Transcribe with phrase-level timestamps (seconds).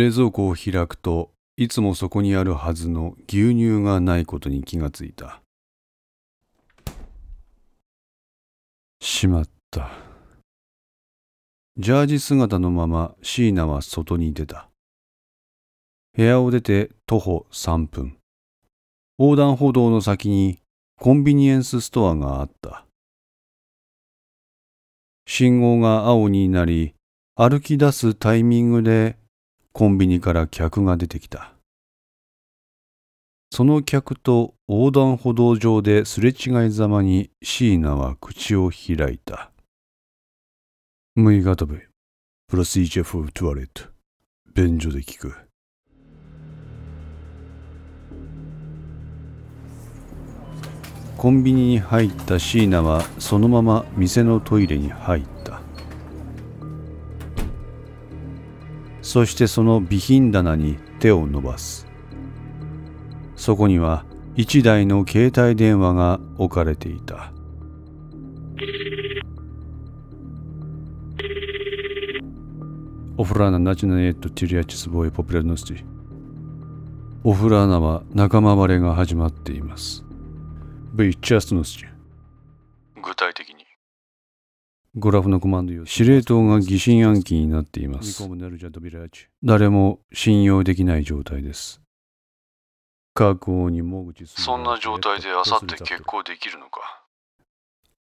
[0.00, 5.42] 冷蔵庫を開くといつもそこにあるはずの牛乳がないことに気がついた。
[9.02, 9.90] しまった。
[11.76, 14.70] ジャージ姿のまま椎名は外に出た。
[16.16, 18.16] 部屋を出て徒歩3分。
[19.18, 20.60] 横断歩道の先に
[20.98, 22.86] コンビニエンスストアがあった。
[25.26, 26.94] 信号が青になり
[27.34, 29.19] 歩き出すタイミングで
[29.72, 31.52] コンビニから客が出てきた。
[33.52, 39.50] その客と横断歩道上ですれ違いざまに椎名は口を開いた。
[41.14, 41.82] ムイガトブ、
[42.48, 43.84] プロシージャーフトゥアレット、
[44.54, 45.34] 便所で聞く。
[51.16, 55.59] コンビニに入った椎名はそのまま店のトイレに入った。
[59.10, 61.84] そしてその備品棚に手を伸ばす。
[63.34, 64.04] そこには
[64.36, 67.32] 一台の携帯電話が置かれていた。
[73.16, 75.84] オフラーナナチナエットティリアチスボーイポピュラルノスティ。
[77.24, 80.04] オフラーナは仲間割れが始まっています。
[80.94, 81.34] V チ
[84.96, 88.28] グラフのコマンドよ司令塔が疑心暗鬼になっています。
[89.42, 91.80] 誰も信用できない状態です。
[93.14, 97.04] 確保にもそんな状態であさって決行できるのか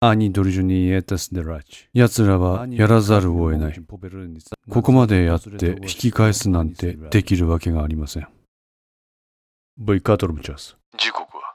[0.01, 1.89] アニドルジュニエタスデラチ。
[1.95, 3.81] 奴らはやらざるを得ない。
[4.69, 8.29] ここまでやって引き返すなんてできるわけがありません。
[9.79, 10.77] ブイカトルムチャス。
[10.99, 11.55] 時刻は？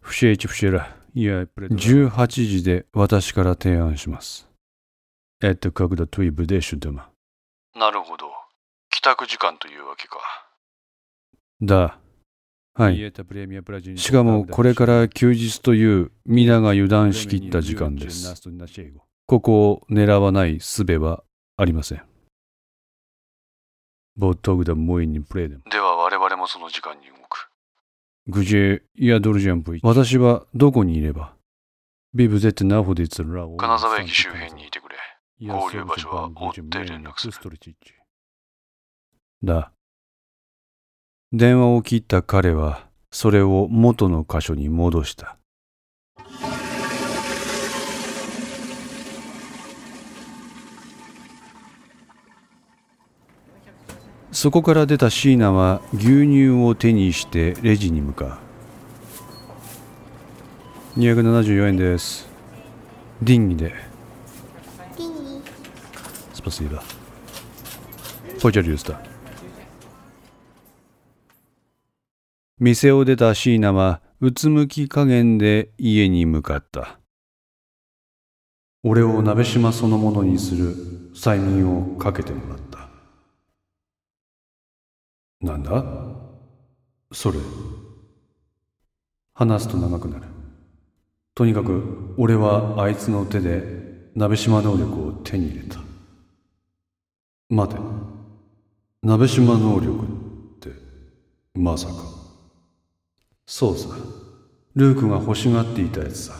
[0.00, 0.96] フシェイチフシェラ。
[1.14, 4.48] 18時で私から提案します。
[5.42, 7.08] えっと、角度トゥイブでシュドマ。
[7.76, 8.26] なるほど。
[8.90, 10.18] 帰宅時間というわけか。
[11.62, 11.98] だ。
[12.74, 13.12] はい。
[13.96, 18.34] しかもこれから休日という皆が油断しきった時間です。
[19.26, 21.22] ここを狙わない術は
[21.56, 22.02] ありません。
[24.16, 27.50] では我々もその時間に動く。
[28.26, 31.34] グジェ・イアドルジャンプ私はどこにいれば
[32.14, 34.96] ビブゼットナフディツラを金沢駅周辺にいてくれ。
[35.48, 37.34] 合流場所は追って連絡する。
[39.42, 39.72] だ。
[41.32, 45.36] 電話を切った彼はそれを元の箇所に戻した。
[54.34, 58.40] そこから出た椎名は牛乳を手にしてレジに向か
[60.96, 60.98] う。
[60.98, 62.28] 274円です。
[63.22, 63.72] ディンギで。
[64.96, 65.50] ディンギ。
[66.34, 66.82] スパシーバ。
[68.42, 69.00] ポチャリュースタ
[72.58, 76.98] 店を出た椎名はうつむき加減で家に向かった。
[78.82, 80.74] 俺を鍋島そのものにする
[81.14, 82.63] 催眠をかけてもらった
[85.44, 85.84] なんだ？
[87.12, 87.38] それ。
[89.34, 90.24] 話すと長くなる。
[91.34, 95.80] とにかく俺はあいつの手で鍋島能力を手に入れた。
[97.50, 97.80] 待て。
[99.02, 100.06] 鍋島能力っ
[100.60, 100.70] て
[101.54, 101.94] まさか。
[103.46, 103.88] そうさ。
[104.74, 106.34] ルークが欲しがっていたやつさ。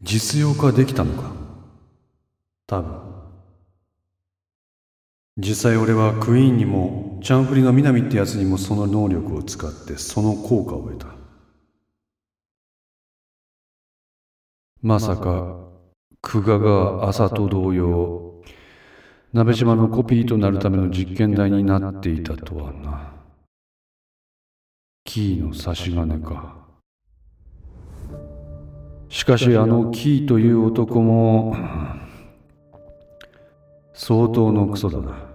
[0.00, 1.30] 実用化できたのか。
[2.66, 3.00] 多分。
[5.36, 11.06] 実際俺はクイーンにもチャンフリの南ってやつにもその能力を使ってその効果を得た。
[14.82, 15.56] まさか
[16.20, 18.42] 久我が朝と同様
[19.32, 23.14] 鍋島のコピーとなるための実験台になっていたとはな。
[25.06, 26.58] キーの差し金か。
[29.08, 31.56] しかしあのキーという男も
[33.94, 35.33] 相当のクソだな。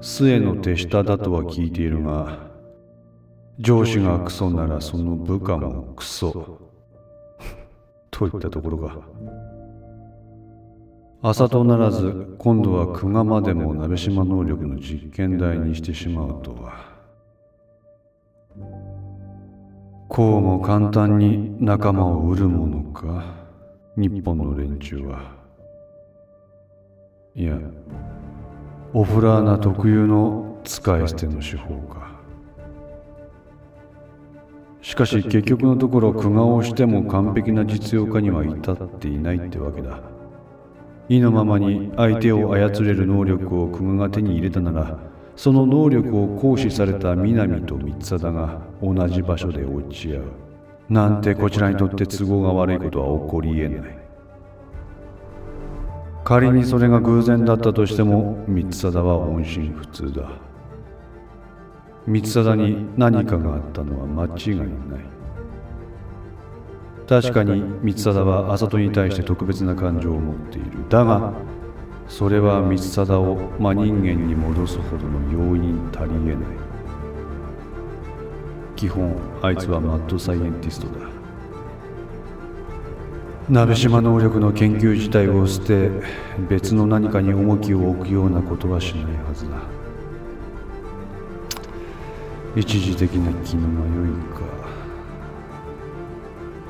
[0.00, 2.48] 末の手下だとは聞いているが
[3.58, 6.60] 上司がクソならその部下もクソ。
[8.10, 8.96] といったところが。
[11.22, 16.96] 朝とならず今度は久我までも鍋島能力の実験台にしてしまうとは。
[20.08, 23.34] こうも簡単に仲間を売るものか
[23.96, 25.36] 日本の連中は。
[27.34, 27.58] いや
[28.94, 32.08] オフラーナ特有の使い捨ての手法か。
[34.80, 40.00] しかし結局のところ苦我をしても完璧な実用化には至っていないってわけだ。
[41.10, 44.98] 意のままに相手を操れる能力を久我が手に入れたなら
[45.36, 50.22] その能力を行使された南と三貞が同じ場所で落ち合う。
[50.88, 53.97] なんてこちらにとって都合が悪いことは起こりえない。
[56.28, 60.28] 仮にそれが偶然だったとしても三貞は音信不通だ。
[62.06, 64.68] 三貞に何かがあったのは間違いない。
[67.08, 70.86] 確かに三貞は麻人に対して特別な感情を持っている。
[70.90, 71.32] だが
[72.08, 76.44] それは三貞を真人間に戻すほどの要因足りえない。
[78.76, 81.07] 基本あいつはマッドサイエンティストだ。
[83.50, 85.90] 鍋島能力の研究自体を捨て
[86.50, 89.56] 別の何かに重きを置くようなことはしないはずだ。
[92.54, 94.40] 一時的な気の迷いか。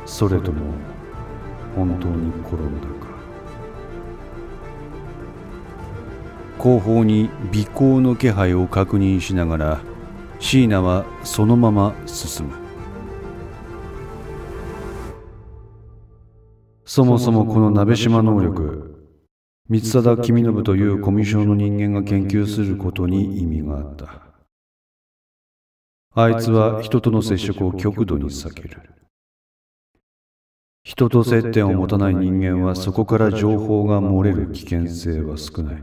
[0.07, 0.73] それとも
[1.75, 3.09] 本当に転んだか。
[6.59, 9.81] 後方に尾行の気配を確認しながら
[10.39, 12.68] 椎名はそのまま進む。
[16.99, 19.15] そもそもこの鍋島能力
[19.69, 24.23] 三貞君信というコミュ障の人間が研究することに意味があった。
[26.17, 28.83] あいつは人との接触を極度に避ける。
[30.83, 35.83] 人と接点を持たない人間はそこから情報が漏れる危険性は少ない。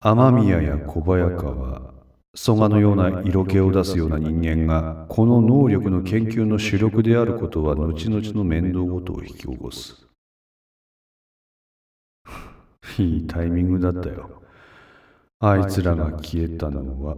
[0.00, 1.99] 雨宮や小早川
[2.36, 10.06] 蘇我のような色気を出すような人間がこの能力の研究の主力であることは後々の面倒ごとを引き起こす。
[12.98, 14.40] いいタイミングだったよ。
[15.40, 17.16] あいつらが消えたのは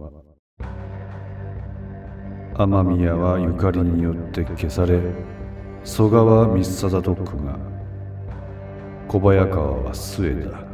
[2.55, 5.01] 雨宮はゆかりによって消され
[5.83, 7.59] 蘇我はミスサダドックが
[9.09, 10.72] 小早川は末だ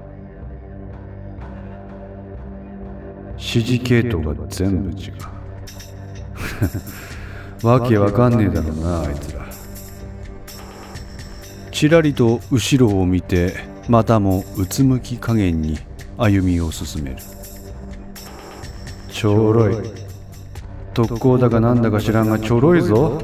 [3.39, 5.13] 指示系統が全部違う。
[7.65, 9.45] わけわかんねえだろうなあいつら。
[11.71, 13.55] ちらりと後ろを見て
[13.87, 15.79] またもうつむき加減に
[16.17, 17.17] 歩みを進める。
[19.09, 19.75] ちょろい。
[20.93, 23.21] 特攻だかなんだか知らんがちょろいぞ。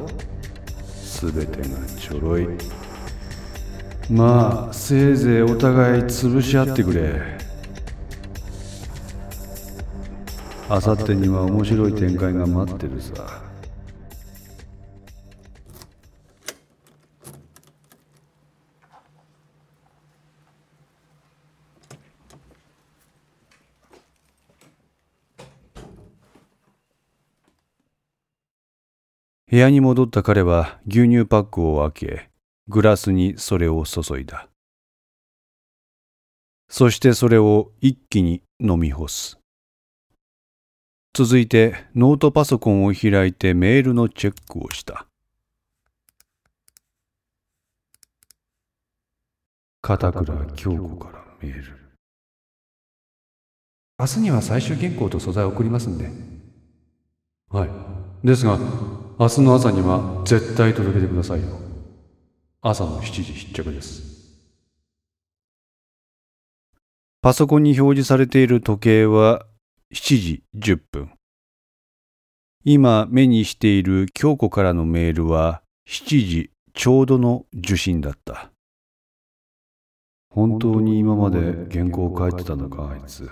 [1.03, 1.67] すべてが
[1.99, 2.47] ちょろい。
[4.09, 7.44] まあせいぜいお互い潰し合ってくれ。
[10.67, 13.13] あさってには面白い展開が待ってるさ。
[29.47, 32.29] 部屋に戻った彼は牛乳パックを開け
[32.67, 34.49] グラスにそれを注いだ。
[36.67, 39.39] そしてそれを一気に飲み干す。
[41.15, 45.07] 続いてノートパソコンを開いてメールのチェックをした。
[49.81, 51.77] 片倉京子からメール。
[53.97, 56.11] 明日には最終原稿と素材を送りますんで。
[57.49, 57.69] はい。
[58.27, 58.59] ですが、
[59.17, 61.47] 明日の朝には絶対届けてくださいよ。
[62.61, 64.03] 朝の7時必着です。
[67.21, 69.45] パソコンに表示されている時計は
[69.95, 71.09] 7時10分。
[72.65, 78.51] 今目にしている京子からのメールは7時ちょうどの受信だった。
[80.29, 83.29] 本当に今まで原稿を書いてたのか、あいつ。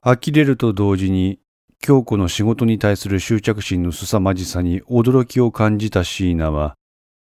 [0.00, 1.40] 呆れると同時に
[1.80, 6.76] 京子の仕事に対する執着心の凄まじさに驚きを感じた椎名は、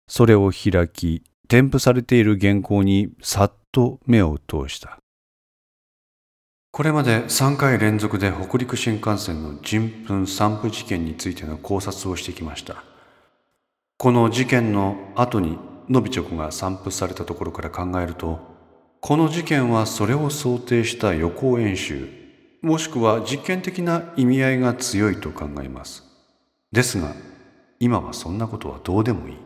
[0.07, 5.01] それを開き、添付されている原稿にさっと目を通した。
[6.77, 12.85] これまで3回連続で北陸新幹線の人糞散布事件についての考察をしてきました。
[13.97, 15.57] この事件の後に
[15.89, 18.41] ノビチョクが散布されたところから考えると
[19.01, 22.11] この事件はそれを想定した予行演習
[22.61, 26.05] もしくは実験的な意味合いが強いと考えます。
[26.73, 27.15] ですが
[27.81, 29.37] 今はそんなことはどうでもいい。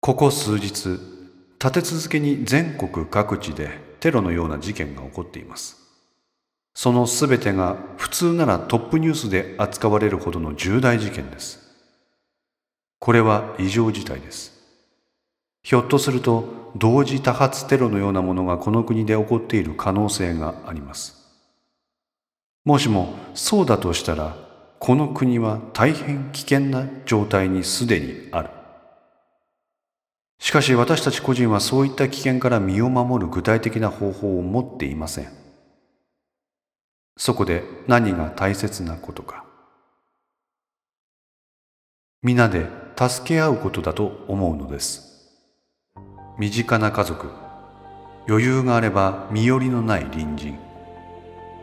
[0.00, 0.98] ここ数日
[1.60, 5.78] 立て続けに全国各地でテロのような事件が起こっています。
[6.74, 11.58] そのすべてが普通ならトップニュースで扱われるほどの重大事件です。
[12.98, 14.52] これは異常事態です。
[15.62, 16.44] ひょっとすると
[16.76, 21.26] 同時多発テロのようなものがこの国で起こっている可能性があります。
[22.66, 24.36] もしもそうだとしたら
[24.80, 28.50] この国は大変危険な状態にすでにある。
[30.38, 35.28] しかし私たち個人はそういった危険から身を守る具体的な方法を持っていません。
[37.16, 39.44] そこで何が大切なことか。
[42.22, 45.30] 皆で助け合うことだと思うのです。
[46.38, 47.30] 身近な家族。
[48.26, 50.58] 余裕があれば身寄りのない隣人。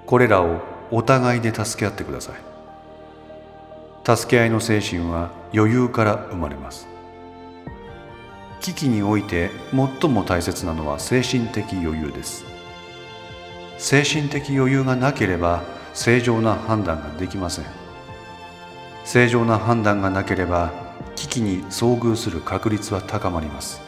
[0.06, 0.62] これらを
[0.92, 4.16] お互いで助け合ってください。
[4.16, 6.91] 助け合いの精神は余裕から生まれます。
[8.62, 12.46] 危機において最も大切なのは精神的余裕です。
[13.78, 15.64] 精神的余裕がなければ
[15.96, 17.66] 正常な判断ができません。
[19.04, 20.72] 正常な判断がなければ
[21.16, 23.82] 危機に遭遇する確率は高まります。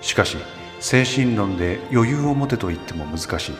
[0.00, 0.36] しかし
[0.78, 3.54] 精神論で余裕を持てと言っても難しい。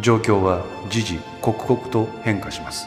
[0.00, 2.86] 状況は時々刻々と変化します。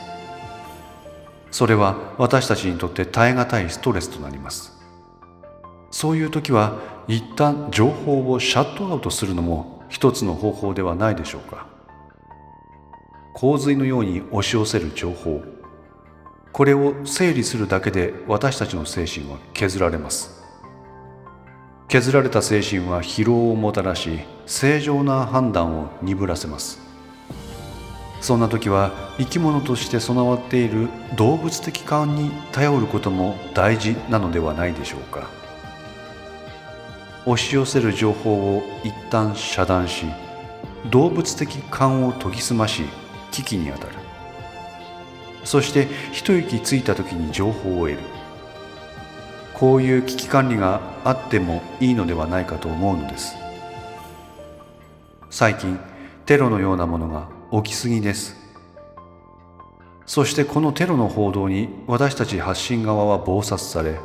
[1.50, 4.81] それは私たちにとって耐え難いストレスとなります。
[5.92, 11.68] そういう時は一旦情報をシャットアウトするのも一つの方法ではないでしょうか。
[13.34, 15.42] 洪水のように押し寄せる情報。
[16.54, 20.42] これを整理するだけで私たちの精神は削られます。
[21.88, 26.80] 削られた精神は疲労をもたらし正常な判断を鈍らせます。
[28.22, 35.41] そんな時は生き物として備わっている動物的感に頼ることも大事なのではないでしょうか。
[37.26, 40.06] 押し寄せる情報を一旦遮断し
[40.90, 42.84] 動物的勘を研ぎ澄まし
[43.32, 43.94] 危機にあたる。
[45.44, 47.98] そして一息ついた時に情報を得る。
[49.54, 53.36] こういう危機管理があってもいいのではないかと思うのです。
[55.30, 55.80] 最近
[56.26, 58.36] テロのようなものが起きすぎです。
[60.06, 64.00] そしてこのテロの報道に私たち発信側は忙殺され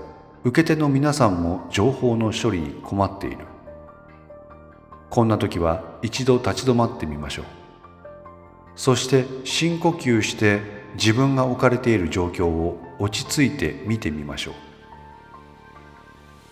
[0.47, 3.39] 受け手の皆さんも情報の処理に困っている。
[5.11, 7.45] こんな時は一度立ち止まってみましょう。
[8.77, 10.61] そして深呼吸して
[10.95, 14.55] 自分が置かれている状況を落ち着いて見てみましょう。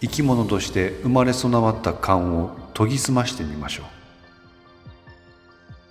[0.01, 3.87] 生き物として生まれ備わった勘を研ぎ澄ましてみましょう。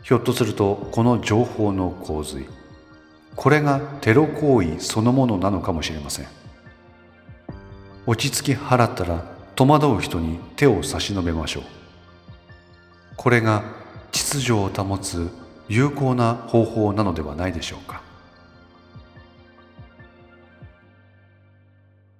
[0.03, 2.50] ひょっとするとこの情報の洪水
[3.38, 6.42] これがテロ行為そのものなのかもしれません。
[8.05, 9.24] 落ち着き払ったら
[9.55, 11.63] 戸惑う人に手を差し伸べましょう。
[13.15, 13.63] これが
[14.12, 15.29] 秩序を保つ
[15.69, 18.01] 有効な方法なのではないでしょうか。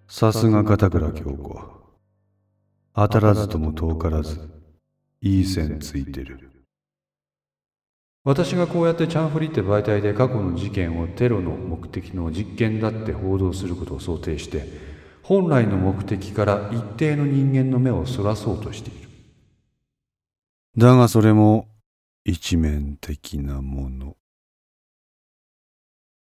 [0.08, 1.60] さすが片倉京子。
[2.96, 4.40] 当たらずとも遠からず
[5.22, 6.52] いい線ついてる。
[8.24, 14.93] 私がこうやってチャンフリって媒体で過去の事件をテロの目的の実験だって報道することを想定して
[15.24, 19.10] 本来の目的から一定の人間の目をそらそうとしている。
[20.77, 21.70] だがそれも
[22.25, 24.18] 一面的なもの。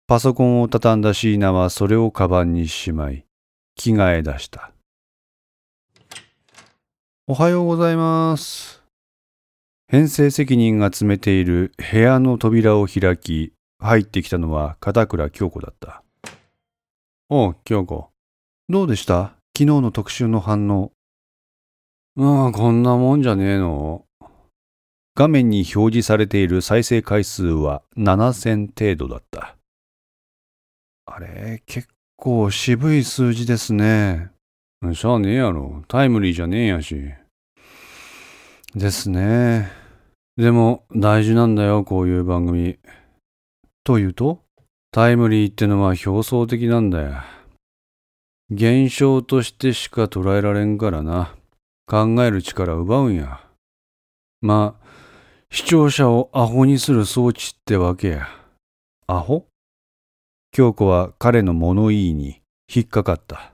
[0.08, 3.26] パソコンを畳んだ椎名はそれをカバンにしまい、
[3.76, 4.72] 着替え出した。
[7.28, 8.82] おはようございます。
[9.90, 16.04] 編成責任が詰めている部屋の扉を開き、入ってきたのは片倉京子だった。
[17.30, 18.10] おう、京子。
[18.70, 19.34] どうでした？
[19.58, 20.92] 昨日の特集の反応。
[22.20, 24.04] ああ、こんなもんじゃねえの。
[25.16, 29.56] 画面に表示されている再生回数は7000程度だった。
[31.06, 34.32] あれ、結構渋い数字ですね。
[34.94, 35.84] しゃあねえやろ。
[35.88, 37.02] タイムリーじゃねえやし。
[38.76, 39.72] ですね。
[40.36, 42.78] でも大事なんだよ、こういう番組。
[43.86, 44.44] というと？
[44.92, 47.14] タイムリーってのは表層的なんだよ。
[48.50, 51.36] 現象としてしか捉えられんからな。
[51.86, 53.42] 考える力奪うんや。
[54.42, 54.88] まあ、
[55.50, 58.28] 視聴者をアホにする装置ってわけや。
[59.08, 59.46] アホ？
[60.52, 62.42] 京子は彼の物言いに
[62.74, 63.54] 引っかかった。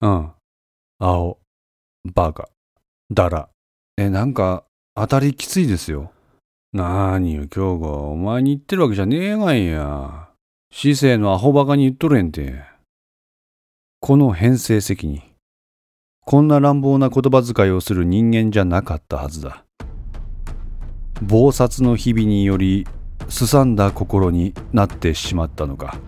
[0.00, 0.32] うん。
[0.98, 1.38] 青。
[2.14, 2.48] バカ。
[3.12, 3.48] だら。
[3.96, 6.12] え、なんか、当たりきついですよ。
[6.72, 8.12] なーによ、京子。
[8.12, 10.28] お前に言ってるわけじゃねえがんや。
[10.72, 12.71] 市政のアホバカに言っとれんて。
[14.04, 15.22] この編成責任。
[16.26, 19.64] こんな乱暴な言葉遣いをする人間じゃなかったはずだ。
[21.22, 22.84] 暴殺の日々により、
[23.28, 26.00] すさんだ心になってしまったのか。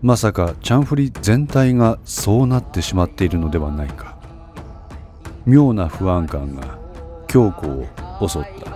[0.00, 4.16] まさかチャンフリ全体がそうなってしまっているのではないか。
[5.44, 6.78] 妙な不安感が
[7.26, 7.86] 京子を
[8.26, 8.73] 襲った。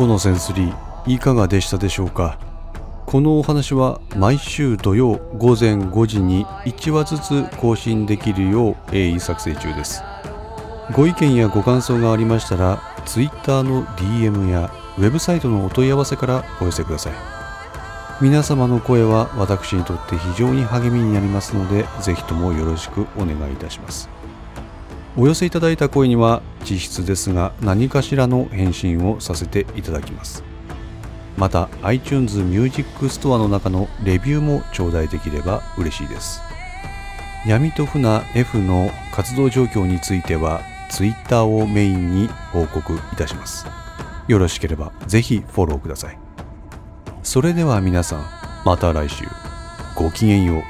[0.00, 2.38] 5のセンスリーいかがでしたでしょうか？
[3.04, 10.02] このお話は毎週土曜午前5時に1話ずつ更新できるよう鋭意作成中です。
[10.94, 17.12] ご意見やご感想がありましたら Twitter の DM やウェブサイトのお問い合わせからお寄せください。
[18.22, 24.08] 皆様の声は私にとって非常に励みになりますのでぜひともよろしくお願いいたします。
[25.20, 30.42] お寄せいただいた声には実質ですが何かしらの返信をさせていただきます。
[31.36, 36.40] また iTunes Music Store の中のレビューも頂戴できれば嬉しいです。
[37.46, 43.66] 闇と船 F の活動状況については Twitter をメインに報告いたします。
[44.26, 46.18] よろしければぜひフォローください。
[47.22, 48.24] それでは皆さん
[48.64, 49.26] また来週。
[49.96, 50.62] ごきげんよう。